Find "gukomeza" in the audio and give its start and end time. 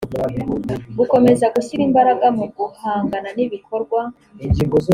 0.97-1.45